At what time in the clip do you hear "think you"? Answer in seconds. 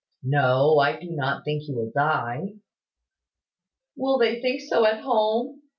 1.45-1.75